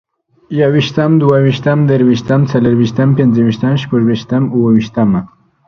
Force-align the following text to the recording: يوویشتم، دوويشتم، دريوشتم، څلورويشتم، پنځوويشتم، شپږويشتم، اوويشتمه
يوویشتم، 0.59 1.11
دوويشتم، 1.21 1.79
دريوشتم، 1.91 2.39
څلورويشتم، 2.51 3.09
پنځوويشتم، 3.17 3.73
شپږويشتم، 3.81 4.43
اوويشتمه 4.55 5.21